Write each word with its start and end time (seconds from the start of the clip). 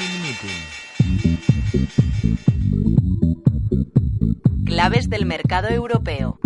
Meeting. 0.00 0.60
Claves 4.64 5.10
del 5.10 5.26
mercado 5.26 5.68
europeo. 5.68 6.38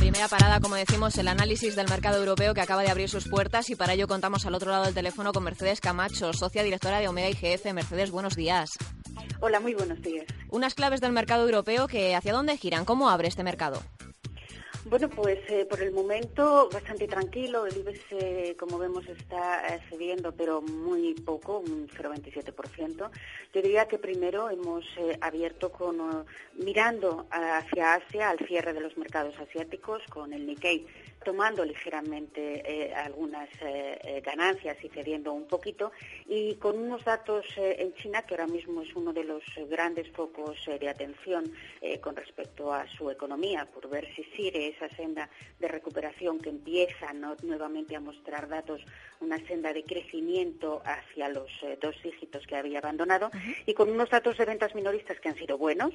Primera 0.00 0.26
parada, 0.28 0.60
como 0.60 0.74
decimos, 0.74 1.16
el 1.18 1.28
análisis 1.28 1.76
del 1.76 1.88
mercado 1.88 2.18
europeo 2.18 2.54
que 2.54 2.60
acaba 2.60 2.82
de 2.82 2.90
abrir 2.90 3.08
sus 3.08 3.28
puertas 3.28 3.70
y 3.70 3.76
para 3.76 3.92
ello 3.92 4.08
contamos 4.08 4.46
al 4.46 4.54
otro 4.56 4.72
lado 4.72 4.86
del 4.86 4.94
teléfono 4.94 5.32
con 5.32 5.44
Mercedes 5.44 5.80
Camacho, 5.80 6.32
socia 6.32 6.64
directora 6.64 6.98
de 6.98 7.06
Omega 7.06 7.28
IGF. 7.28 7.72
Mercedes, 7.72 8.10
buenos 8.10 8.34
días. 8.34 8.70
Hola, 9.40 9.60
muy 9.60 9.74
buenos 9.74 10.02
días. 10.02 10.26
Unas 10.50 10.74
claves 10.74 11.00
del 11.00 11.12
mercado 11.12 11.44
europeo 11.44 11.86
que 11.86 12.16
hacia 12.16 12.32
dónde 12.32 12.56
giran, 12.56 12.84
¿cómo 12.84 13.08
abre 13.08 13.28
este 13.28 13.44
mercado? 13.44 13.80
Bueno, 14.84 15.08
pues 15.10 15.38
eh, 15.48 15.66
por 15.68 15.82
el 15.82 15.92
momento 15.92 16.68
bastante 16.72 17.06
tranquilo. 17.06 17.66
El 17.66 17.76
IBEX, 17.76 18.00
eh, 18.10 18.56
como 18.58 18.78
vemos, 18.78 19.06
está 19.06 19.66
eh, 19.68 19.80
cediendo, 19.90 20.32
pero 20.32 20.62
muy 20.62 21.14
poco, 21.14 21.58
un 21.58 21.88
0,27%. 21.88 23.10
Yo 23.54 23.62
diría 23.62 23.86
que 23.86 23.98
primero 23.98 24.50
hemos 24.50 24.84
eh, 24.96 25.18
abierto 25.20 25.70
con 25.70 26.24
mirando 26.54 27.26
hacia 27.30 27.94
Asia 27.94 28.30
al 28.30 28.38
cierre 28.46 28.72
de 28.72 28.80
los 28.80 28.96
mercados 28.96 29.34
asiáticos 29.38 30.02
con 30.08 30.32
el 30.32 30.46
Nikkei 30.46 30.86
tomando 31.24 31.64
ligeramente 31.64 32.62
eh, 32.64 32.94
algunas 32.94 33.48
eh, 33.60 33.98
eh, 34.02 34.20
ganancias 34.24 34.76
y 34.82 34.88
cediendo 34.88 35.32
un 35.32 35.46
poquito. 35.46 35.92
Y 36.26 36.54
con 36.56 36.78
unos 36.78 37.04
datos 37.04 37.44
eh, 37.56 37.76
en 37.80 37.94
China 37.94 38.22
que 38.22 38.34
ahora 38.34 38.46
mismo 38.46 38.82
es 38.82 38.94
uno 38.94 39.12
de 39.12 39.24
los 39.24 39.42
grandes 39.68 40.10
focos 40.12 40.58
de 40.66 40.88
atención 40.88 41.52
con 42.00 42.16
respecto 42.16 42.72
a 42.72 42.86
su 42.88 43.10
economía 43.10 43.66
por 43.66 43.88
ver 43.88 44.06
si 44.14 44.24
sigue 44.36 44.68
esa 44.68 44.88
senda 44.96 45.28
de 45.58 45.68
recuperación 45.68 46.38
que 46.38 46.50
empieza 46.50 47.12
¿no? 47.12 47.36
nuevamente 47.42 47.96
a 47.96 48.00
mostrar 48.00 48.48
datos 48.48 48.80
una 49.20 49.38
senda 49.46 49.72
de 49.72 49.82
crecimiento 49.84 50.82
hacia 50.84 51.28
los 51.28 51.50
dos 51.80 51.96
dígitos 52.02 52.46
que 52.46 52.56
había 52.56 52.78
abandonado. 52.78 53.30
Y 53.66 53.74
con 53.74 53.90
unos 53.90 54.10
datos 54.10 54.36
de 54.38 54.44
ventas 54.44 54.74
minoristas 54.74 55.18
que 55.20 55.28
han 55.28 55.36
sido 55.36 55.58
buenos, 55.58 55.92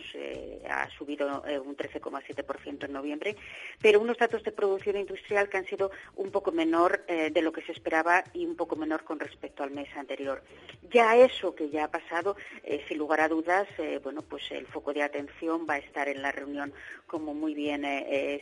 ha 0.70 0.90
subido 0.98 1.44
un 1.66 1.76
13,7% 1.76 2.86
en 2.86 2.94
noviembre, 2.94 3.36
pero 3.82 4.00
unos 4.00 4.18
datos 4.18 4.44
de 4.44 4.52
producción 4.52 4.98
industrial 4.98 5.23
que 5.28 5.58
han 5.58 5.66
sido 5.66 5.92
un 6.16 6.32
poco 6.32 6.52
menor 6.52 7.04
eh, 7.08 7.32
de 7.32 7.42
lo 7.42 7.52
que 7.52 7.62
se 7.62 7.72
esperaba 7.72 8.24
y 8.34 8.46
un 8.46 8.56
poco 8.56 8.76
menor 8.76 9.04
con 9.04 9.20
respecto 9.20 9.64
al 9.64 9.72
mes 9.72 9.90
anterior. 9.96 10.44
Ya 10.92 11.16
eso 11.16 11.56
que 11.56 11.70
ya 11.70 11.86
ha 11.86 11.92
pasado, 11.92 12.36
eh, 12.64 12.84
sin 12.88 12.98
lugar 12.98 13.22
a 13.22 13.30
dudas, 13.30 13.68
eh, 13.78 14.00
bueno, 14.04 14.22
pues 14.22 14.52
el 14.52 14.68
foco 14.68 14.94
de 14.94 15.04
atención 15.04 15.66
va 15.70 15.76
a 15.76 15.78
estar 15.78 16.08
en 16.08 16.22
la 16.22 16.32
reunión, 16.32 16.74
como 17.08 17.34
muy 17.34 17.54
bien 17.54 17.84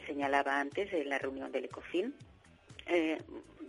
señalaba 0.05 0.59
antes, 0.59 0.91
en 0.93 1.09
la 1.09 1.17
reunión 1.17 1.51
del 1.51 1.65
ECOFIN. 1.65 2.13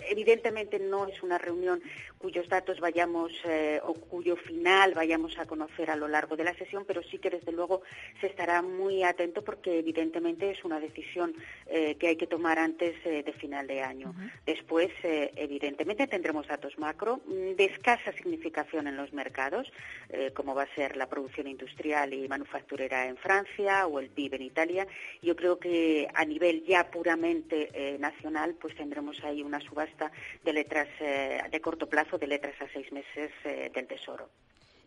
Evidentemente 0.08 0.78
no 0.78 1.06
es 1.06 1.22
una 1.22 1.38
reunión 1.38 1.82
cuyos 2.22 2.48
datos 2.48 2.78
vayamos 2.78 3.32
eh, 3.44 3.80
o 3.82 3.94
cuyo 3.94 4.36
final 4.36 4.94
vayamos 4.94 5.36
a 5.38 5.46
conocer 5.46 5.90
a 5.90 5.96
lo 5.96 6.06
largo 6.06 6.36
de 6.36 6.44
la 6.44 6.54
sesión, 6.54 6.84
pero 6.86 7.02
sí 7.02 7.18
que 7.18 7.30
desde 7.30 7.50
luego 7.50 7.82
se 8.20 8.28
estará 8.28 8.62
muy 8.62 9.02
atento 9.02 9.42
porque 9.42 9.80
evidentemente 9.80 10.52
es 10.52 10.64
una 10.64 10.78
decisión 10.78 11.34
eh, 11.66 11.96
que 11.96 12.06
hay 12.06 12.16
que 12.16 12.28
tomar 12.28 12.60
antes 12.60 12.94
eh, 13.04 13.24
de 13.24 13.32
final 13.32 13.66
de 13.66 13.82
año. 13.82 14.14
Después, 14.46 14.90
evidentemente, 15.02 16.06
tendremos 16.06 16.46
datos 16.46 16.78
macro 16.78 17.20
mm, 17.26 17.56
de 17.56 17.64
escasa 17.64 18.12
significación 18.12 18.86
en 18.86 18.96
los 18.96 19.12
mercados, 19.12 19.72
como 20.34 20.54
va 20.54 20.64
a 20.64 20.74
ser 20.74 20.96
la 20.96 21.08
producción 21.08 21.46
industrial 21.46 22.12
y 22.12 22.28
manufacturera 22.28 23.06
en 23.06 23.16
Francia 23.16 23.86
o 23.86 23.98
el 23.98 24.10
PIB 24.10 24.34
en 24.34 24.42
Italia. 24.42 24.86
Yo 25.22 25.34
creo 25.34 25.58
que 25.58 26.06
a 26.14 26.24
nivel 26.24 26.64
ya 26.66 26.90
puramente 26.90 27.98
nacional, 27.98 28.54
pues 28.60 28.76
tendremos 28.76 29.22
ahí 29.24 29.42
una 29.42 29.60
subasta 29.60 29.91
de 30.44 30.52
letras 30.52 30.88
eh, 31.00 31.40
de 31.50 31.60
corto 31.60 31.88
plazo, 31.88 32.18
de 32.18 32.26
letras 32.26 32.54
a 32.60 32.68
seis 32.72 32.90
meses 32.92 33.30
eh, 33.44 33.70
del 33.74 33.86
Tesoro. 33.86 34.28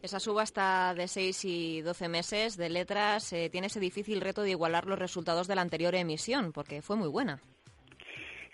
Esa 0.05 0.19
subasta 0.19 0.93
de 0.93 1.07
6 1.07 1.45
y 1.45 1.81
12 1.81 2.09
meses 2.09 2.57
de 2.57 2.69
letras 2.69 3.33
eh, 3.33 3.49
tiene 3.49 3.67
ese 3.67 3.79
difícil 3.79 4.21
reto 4.21 4.43
de 4.43 4.51
igualar 4.51 4.85
los 4.85 4.99
resultados 4.99 5.47
de 5.47 5.55
la 5.55 5.61
anterior 5.61 5.95
emisión, 5.95 6.51
porque 6.51 6.83
fue 6.83 6.95
muy 6.95 7.07
buena. 7.07 7.41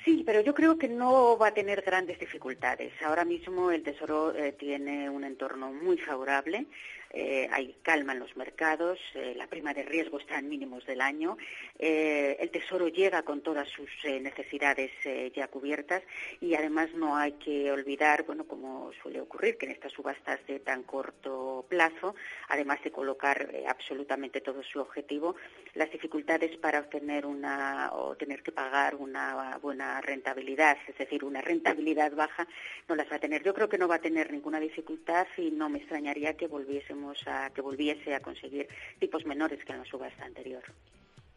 Sí, 0.05 0.23
pero 0.25 0.41
yo 0.41 0.53
creo 0.53 0.77
que 0.77 0.87
no 0.87 1.37
va 1.37 1.47
a 1.47 1.53
tener 1.53 1.81
grandes 1.81 2.19
dificultades. 2.19 2.93
Ahora 3.03 3.23
mismo 3.23 3.69
el 3.69 3.83
Tesoro 3.83 4.33
eh, 4.33 4.53
tiene 4.53 5.09
un 5.09 5.23
entorno 5.23 5.71
muy 5.71 5.97
favorable. 5.97 6.67
Eh, 7.13 7.49
hay 7.51 7.75
calma 7.81 8.13
en 8.13 8.19
los 8.19 8.37
mercados, 8.37 8.97
eh, 9.15 9.33
la 9.35 9.47
prima 9.47 9.73
de 9.73 9.83
riesgo 9.83 10.17
está 10.17 10.39
en 10.39 10.47
mínimos 10.47 10.85
del 10.85 11.01
año, 11.01 11.37
eh, 11.77 12.37
el 12.39 12.49
Tesoro 12.51 12.87
llega 12.87 13.23
con 13.23 13.41
todas 13.41 13.67
sus 13.67 13.89
necesidades 14.21 14.91
ya 15.35 15.47
cubiertas 15.47 16.03
y 16.39 16.55
además 16.55 16.89
no 16.93 17.17
hay 17.17 17.33
que 17.33 17.71
olvidar, 17.71 18.23
bueno, 18.23 18.45
como 18.45 18.91
suele 19.01 19.19
ocurrir, 19.19 19.57
que 19.57 19.65
en 19.65 19.73
estas 19.73 19.91
subastas 19.91 20.39
de 20.47 20.59
tan 20.59 20.83
corto 20.83 21.65
plazo, 21.67 22.15
además 22.47 22.81
de 22.83 22.91
colocar 22.91 23.49
absolutamente 23.67 24.39
todo 24.41 24.63
su 24.63 24.79
objetivo, 24.79 25.35
las 25.73 25.91
dificultades 25.91 26.57
para 26.57 26.79
obtener 26.79 27.25
una 27.25 27.89
o 27.93 28.15
tener 28.15 28.41
que 28.41 28.51
pagar 28.51 28.95
una 28.95 29.57
buena 29.61 29.99
rentabilidad, 30.01 30.77
es 30.87 30.97
decir, 30.97 31.23
una 31.23 31.41
rentabilidad 31.41 32.13
baja, 32.13 32.47
no 32.87 32.95
las 32.95 33.11
va 33.11 33.17
a 33.17 33.19
tener. 33.19 33.43
Yo 33.43 33.53
creo 33.53 33.69
que 33.69 33.77
no 33.77 33.87
va 33.87 33.95
a 33.95 34.01
tener 34.01 34.31
ninguna 34.31 34.59
dificultad 34.59 35.27
y 35.37 35.51
no 35.51 35.69
me 35.69 35.79
extrañaría 35.79 36.35
que 36.35 36.47
volviésemos 36.47 37.00
a 37.27 37.49
que 37.51 37.61
volviese 37.61 38.13
a 38.15 38.19
conseguir 38.19 38.67
tipos 38.99 39.25
menores 39.25 39.63
que 39.65 39.73
en 39.73 39.79
la 39.79 39.85
subasta 39.85 40.25
anterior. 40.25 40.63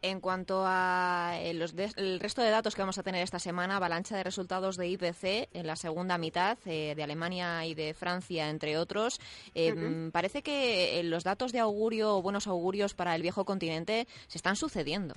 En 0.01 0.19
cuanto 0.19 0.61
a 0.65 1.33
eh, 1.39 1.53
los 1.55 1.75
de- 1.75 1.89
el 1.95 2.19
resto 2.19 2.43
de 2.43 2.51
datos 2.51 2.75
que 2.75 2.81
vamos 2.81 2.97
a 2.99 3.03
tener 3.03 3.23
esta 3.23 3.39
semana, 3.39 3.77
avalancha 3.77 4.15
de 4.15 4.23
resultados 4.23 4.77
de 4.77 4.87
IPC 4.89 5.49
en 5.53 5.65
la 5.65 5.75
segunda 5.75 6.19
mitad, 6.19 6.59
eh, 6.67 6.93
de 6.95 7.03
Alemania 7.03 7.65
y 7.65 7.73
de 7.73 7.93
Francia, 7.95 8.49
entre 8.49 8.77
otros. 8.77 9.19
Eh, 9.55 9.73
mm, 9.73 10.11
Parece 10.11 10.43
que 10.43 11.01
los 11.05 11.23
datos 11.23 11.51
de 11.53 11.59
augurio 11.59 12.17
o 12.17 12.21
buenos 12.21 12.45
augurios 12.45 12.93
para 12.93 13.15
el 13.15 13.23
viejo 13.23 13.45
continente 13.45 14.05
se 14.27 14.37
están 14.37 14.55
sucediendo. 14.57 15.15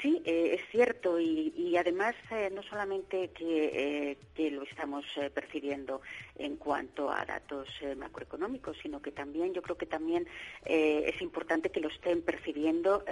Sí, 0.00 0.22
eh, 0.24 0.54
es 0.54 0.60
cierto 0.70 1.18
y, 1.18 1.76
además 1.76 2.14
eh, 2.30 2.50
no 2.52 2.62
solamente 2.62 3.30
que, 3.30 4.16
eh, 4.36 4.50
lo 4.50 4.62
estamos 4.62 5.04
eh, 5.16 5.30
percibiendo 5.30 6.00
en 6.36 6.56
cuanto 6.56 7.10
a 7.10 7.24
datos 7.24 7.68
macroeconómicos, 7.96 8.76
sino 8.80 9.02
que 9.02 9.10
también 9.10 9.52
yo 9.52 9.62
creo 9.62 9.76
que 9.76 9.86
también 9.86 10.26
es 10.64 11.20
importante 11.20 11.70
que 11.70 11.80
lo 11.80 11.88
estén 11.88 12.22
percibiendo 12.22 13.04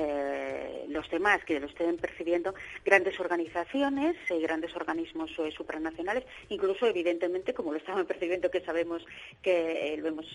los 0.88 1.10
demás, 1.10 1.44
que 1.44 1.58
lo 1.58 1.66
estén 1.66 1.96
percibiendo 1.96 2.54
grandes 2.84 3.18
organizaciones, 3.18 4.16
grandes 4.40 4.74
organismos 4.76 5.30
supranacionales, 5.56 6.24
incluso 6.48 6.86
evidentemente 6.86 7.52
como 7.52 7.72
lo 7.72 7.78
estaban 7.78 8.06
percibiendo 8.10 8.50
que 8.50 8.60
sabemos 8.60 9.04
que 9.42 9.96
lo 10.00 10.08
hemos 10.08 10.26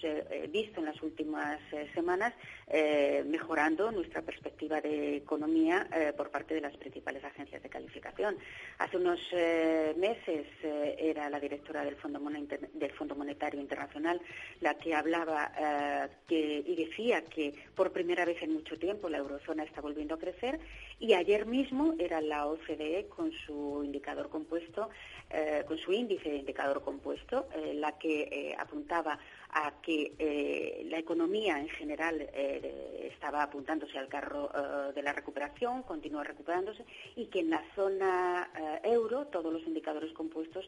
visto 0.50 0.82
en 0.82 0.86
las 0.86 1.02
últimas 1.02 1.60
semanas, 1.94 2.34
mejorando 3.26 3.92
nuestra 3.92 4.22
perspectiva 4.22 4.82
de 4.82 5.16
economía 5.16 5.88
por 6.18 6.30
parte 6.30 6.41
de 6.48 6.62
las 6.62 6.76
principales 6.78 7.24
agencias 7.24 7.62
de 7.62 7.70
calificación. 7.70 8.38
Hace 8.78 8.98
unos 8.98 9.20
eh, 9.32 9.94
meses 9.98 10.48
eh, 10.64 10.96
era 11.00 11.30
la 11.30 11.40
directora 11.40 11.84
del 11.84 11.96
Fondo, 11.96 12.20
Monet- 12.20 12.70
del 12.74 12.92
Monetario 13.16 13.60
Internacional 13.60 14.22
la 14.60 14.76
que 14.76 14.94
hablaba 14.94 15.52
eh, 15.58 16.08
que, 16.28 16.64
y 16.66 16.76
decía 16.76 17.24
que 17.26 17.54
por 17.76 17.92
primera 17.92 18.26
vez 18.26 18.42
en 18.42 18.54
mucho 18.54 18.78
tiempo 18.78 19.10
la 19.10 19.18
eurozona 19.18 19.64
está 19.64 19.82
volviendo 19.82 20.16
a 20.16 20.20
crecer 20.20 20.60
y 21.00 21.14
ayer 21.14 21.46
mismo 21.46 21.96
era 22.00 22.22
la 22.22 22.46
OCDE 22.48 23.08
con 23.08 23.32
su 23.32 23.82
indicador 23.84 24.30
compuesto, 24.30 24.90
con 25.68 25.78
su 25.78 25.92
índice 25.94 26.30
de 26.30 26.38
indicador 26.38 26.84
compuesto, 26.84 27.48
la 27.74 27.98
que 27.98 28.56
apuntaba 28.58 29.18
a 29.50 29.74
que 29.82 30.84
la 30.86 31.00
economía 31.00 31.58
en 31.60 31.70
general 31.70 32.22
estaba 32.32 33.42
apuntándose 33.42 33.98
al 33.98 34.08
carro 34.10 34.52
de 34.94 35.02
la 35.02 35.14
recuperación, 35.14 35.82
continúa 35.84 36.24
recuperándose 36.32 36.84
y 37.16 37.28
que 37.28 37.40
en 37.40 37.50
la 37.50 37.64
zona 37.76 38.50
eh, 38.58 38.90
euro 38.90 39.28
todos 39.28 39.54
los 39.54 39.64
indicadores 39.64 40.12
compuestos 40.14 40.68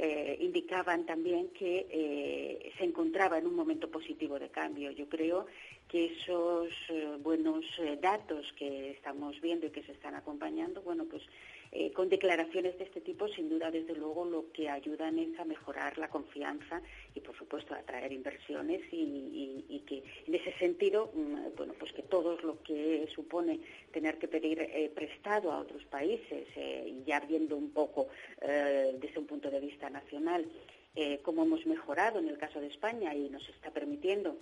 eh, 0.00 0.38
indicaban 0.40 1.06
también 1.06 1.48
que 1.48 1.88
eh, 1.90 2.72
se 2.78 2.84
encontraba 2.84 3.36
en 3.36 3.48
un 3.48 3.56
momento 3.56 3.90
positivo 3.90 4.38
de 4.38 4.48
cambio. 4.48 4.92
Yo 4.92 5.08
creo 5.08 5.46
que 5.88 6.12
esos 6.12 6.68
eh, 6.90 7.16
buenos 7.20 7.64
datos 8.00 8.46
que 8.56 8.92
estamos 8.92 9.40
viendo 9.40 9.66
y 9.66 9.70
que 9.70 9.82
se 9.82 9.90
están 9.90 10.14
acompañando, 10.14 10.82
bueno, 10.82 11.04
pues 11.10 11.24
con 11.94 12.08
declaraciones 12.08 12.78
de 12.78 12.84
este 12.84 13.00
tipo, 13.00 13.28
sin 13.28 13.48
duda, 13.48 13.70
desde 13.70 13.94
luego, 13.94 14.24
lo 14.24 14.50
que 14.52 14.68
ayudan 14.68 15.18
es 15.18 15.38
a 15.38 15.44
mejorar 15.44 15.98
la 15.98 16.08
confianza 16.08 16.80
y, 17.14 17.20
por 17.20 17.36
supuesto, 17.36 17.74
a 17.74 17.78
atraer 17.78 18.12
inversiones 18.12 18.82
y, 18.90 19.82
que, 19.86 20.02
en 20.26 20.34
ese 20.34 20.52
sentido, 20.58 21.10
mm, 21.14 21.56
bueno, 21.56 21.74
pues 21.78 21.92
que 21.92 22.02
todo 22.02 22.36
lo 22.42 22.62
que 22.62 23.08
supone 23.14 23.60
tener 23.92 24.18
que 24.18 24.28
pedir 24.28 24.92
prestado 24.94 25.52
a 25.52 25.60
otros 25.60 25.84
países, 25.84 26.46
y 26.56 27.04
ya 27.04 27.20
viendo 27.20 27.56
un 27.56 27.70
poco 27.70 28.08
desde 28.40 29.18
un 29.18 29.26
punto 29.26 29.50
de 29.50 29.60
vista 29.60 29.90
nacional 29.90 30.46
eh, 31.00 31.20
cómo 31.22 31.44
hemos 31.44 31.64
mejorado 31.64 32.18
en 32.18 32.28
el 32.28 32.38
caso 32.38 32.60
de 32.60 32.66
España 32.66 33.14
y 33.14 33.28
nos 33.28 33.48
está 33.50 33.70
permitiendo 33.70 34.36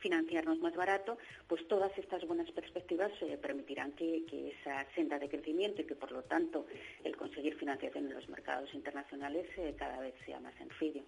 financiarnos 0.00 0.58
más 0.58 0.74
barato, 0.74 1.18
pues 1.46 1.66
todas 1.68 1.96
estas 1.96 2.26
buenas 2.26 2.50
perspectivas 2.50 3.10
eh, 3.22 3.38
permitirán 3.40 3.92
que, 3.92 4.24
esa 4.60 4.86
senda 4.94 5.18
de 5.18 5.28
crecimiento 5.28 5.82
y 5.82 5.86
que 5.86 5.94
por 5.94 6.10
lo 6.12 6.22
tanto 6.22 6.66
el 7.04 7.16
conseguir 7.16 7.56
financiación 7.56 8.06
en 8.06 8.14
los 8.14 8.28
mercados 8.28 8.72
internacionales 8.74 9.46
eh, 9.56 9.74
cada 9.78 10.00
vez 10.00 10.14
sea 10.26 10.40
más 10.40 10.54
sencillo. 10.56 11.02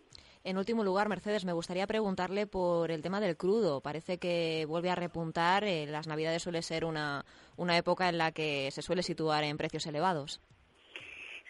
En 0.44 0.58
último 0.58 0.82
lugar, 0.82 1.08
Mercedes, 1.08 1.44
me 1.44 1.52
gustaría 1.52 1.86
preguntarle 1.86 2.46
por 2.46 2.90
el 2.90 3.02
tema 3.02 3.20
del 3.20 3.36
crudo. 3.36 3.80
Parece 3.80 4.18
que 4.18 4.64
vuelve 4.66 4.90
a 4.90 4.96
repuntar. 4.96 5.64
las 5.64 6.08
Navidades 6.08 6.42
suele 6.42 6.62
ser 6.62 6.84
una, 6.84 7.24
una 7.56 7.76
época 7.76 8.08
en 8.08 8.18
la 8.18 8.32
que 8.32 8.70
se 8.72 8.82
suele 8.82 9.02
situar 9.02 9.44
en 9.44 9.56
precios 9.56 9.86
elevados. 9.86 10.40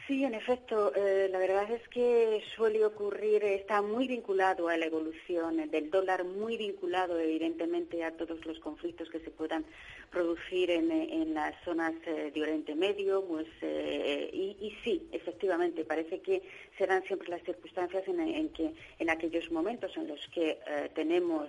Sí, 0.08 0.24
en 0.24 0.34
efecto, 0.34 0.92
eh, 0.96 1.28
la 1.30 1.38
verdad 1.38 1.70
es 1.70 1.86
que 1.88 2.42
suele 2.56 2.84
ocurrir, 2.84 3.44
está 3.44 3.82
muy 3.82 4.08
vinculado 4.08 4.68
a 4.68 4.76
la 4.76 4.86
evolución 4.86 5.70
del 5.70 5.90
dólar, 5.90 6.24
muy 6.24 6.56
vinculado 6.56 7.20
evidentemente 7.20 8.02
a 8.02 8.10
todos 8.10 8.44
los 8.44 8.58
conflictos 8.58 9.08
que 9.10 9.20
se 9.20 9.30
puedan 9.30 9.64
producir 10.10 10.72
en, 10.72 11.34
las 11.34 11.54
zonas 11.64 11.94
eh, 12.04 12.32
de 12.34 12.42
Oriente 12.42 12.74
Medio, 12.74 13.24
pues, 13.24 13.46
eh, 13.62 14.28
y, 14.32 14.76
sí, 14.82 15.08
efectivamente, 15.12 15.84
parece 15.84 16.20
que 16.20 16.42
serán 16.76 17.04
siempre 17.04 17.28
las 17.28 17.42
circunstancias 17.44 18.02
en, 18.08 18.48
que 18.50 18.74
en 18.98 19.08
aquellos 19.08 19.52
momentos 19.52 19.96
en 19.96 20.08
los 20.08 20.26
que 20.28 20.58
tenemos 20.94 21.48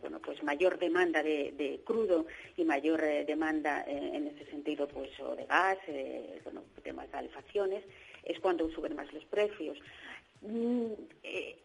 bueno, 0.00 0.20
pues 0.20 0.42
mayor 0.42 0.78
demanda 0.78 1.22
de, 1.22 1.80
crudo 1.84 2.26
y 2.56 2.64
mayor 2.64 3.00
demanda 3.26 3.82
en 3.86 4.26
ese 4.26 4.50
sentido 4.50 4.86
pues 4.86 5.10
de 5.36 5.46
gas, 5.46 5.78
bueno, 6.44 6.62
temas 6.82 7.10
calefacciones, 7.24 7.84
es 8.24 8.38
cuando 8.40 8.70
suben 8.70 8.96
más 8.96 9.12
los 9.12 9.24
precios. 9.24 9.78
Mm, 10.42 10.92
eh, 11.22 11.58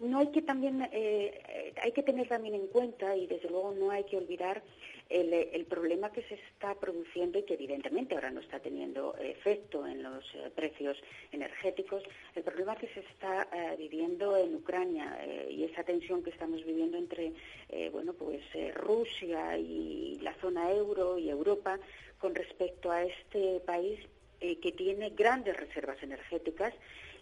no 0.00 0.18
hay 0.18 0.28
que 0.28 0.42
también 0.42 0.88
eh, 0.92 1.72
hay 1.82 1.92
que 1.92 2.02
tener 2.02 2.28
también 2.28 2.54
en 2.54 2.68
cuenta 2.68 3.16
y 3.16 3.26
desde 3.26 3.50
luego 3.50 3.74
no 3.74 3.90
hay 3.90 4.04
que 4.04 4.16
olvidar 4.16 4.62
el, 5.10 5.66
problema 5.66 6.10
que 6.10 6.22
se 6.22 6.34
está 6.34 6.74
produciendo 6.74 7.38
y 7.38 7.42
que 7.42 7.54
evidentemente 7.54 8.14
ahora 8.14 8.30
no 8.30 8.40
está 8.40 8.60
teniendo 8.60 9.14
efecto 9.18 9.86
en 9.86 10.02
los 10.02 10.24
eh, 10.34 10.50
precios 10.54 10.96
energéticos 11.32 12.02
el 12.34 12.42
problema 12.42 12.76
que 12.76 12.88
se 12.88 13.00
está 13.00 13.46
viviendo 13.76 14.36
en 14.36 14.54
Ucrania 14.54 15.18
y 15.50 15.64
esa 15.64 15.82
tensión 15.82 16.22
que 16.22 16.30
estamos 16.30 16.64
viviendo 16.64 16.96
entre 16.96 17.32
bueno 17.90 18.14
pues 18.14 18.42
Rusia 18.74 19.58
y 19.58 20.18
la 20.22 20.34
zona 20.34 20.70
euro 20.70 21.18
y 21.18 21.28
Europa 21.28 21.78
con 22.18 22.34
respecto 22.34 22.90
a 22.90 23.04
este 23.04 23.60
país 23.60 24.00
eh, 24.44 24.58
que 24.60 24.72
tiene 24.72 25.08
grandes 25.08 25.56
reservas 25.56 26.02
energéticas 26.02 26.74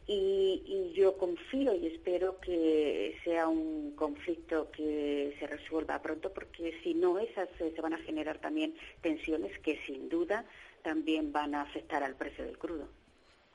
y, 0.09 0.93
yo 0.93 1.17
confío 1.17 1.73
y 1.73 1.87
espero 1.87 2.41
que 2.41 3.17
sea 3.23 3.47
un 3.47 3.93
conflicto 3.95 4.73
que 4.73 5.33
se 5.39 5.47
resuelva 5.47 6.03
pronto 6.03 6.33
porque 6.33 6.77
si 6.83 6.95
no 6.95 7.21
esas 7.21 7.49
se 7.57 7.81
van 7.81 7.95
a 7.95 7.99
generar 7.99 8.39
también 8.39 8.75
tensiones 9.03 9.57
que 9.61 9.79
sin 9.87 10.09
duda 10.09 10.45
también 10.83 11.31
van 11.31 11.55
a 11.55 11.63
afectar 11.63 12.03
al 12.03 12.17
precio 12.17 12.45
del 12.45 12.59
crudo. 12.59 12.89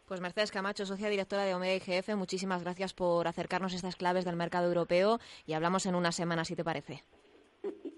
Pues 0.08 0.22
Mercedes 0.22 0.52
Camacho, 0.52 0.86
socia 0.86 1.10
directora 1.10 1.44
de 1.44 1.54
Omega 1.54 1.76
IGF, 1.76 2.16
muchísimas 2.16 2.64
gracias 2.64 2.94
por 2.94 3.28
acercarnos 3.28 3.74
estas 3.74 3.98
claves 3.98 4.24
del 4.24 4.38
mercado 4.38 4.68
europeo 4.68 5.20
y 5.46 5.54
hablamos 5.54 5.86
en 5.86 5.96
una 5.96 6.14
semana, 6.14 6.46
si 6.46 6.56
te 6.56 6.64
parece. 6.64 7.04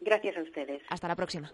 Gracias 0.01 0.35
a 0.35 0.41
ustedes. 0.41 0.81
Hasta 0.89 1.07
la 1.07 1.15
próxima. 1.15 1.53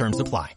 Terms 0.00 0.18
apply. 0.18 0.54